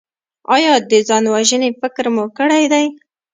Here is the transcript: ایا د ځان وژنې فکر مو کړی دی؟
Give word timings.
ایا 0.55 0.73
د 0.89 0.91
ځان 1.07 1.23
وژنې 1.33 1.69
فکر 1.81 2.05
مو 2.15 2.25
کړی 2.37 2.63
دی؟ 2.71 2.85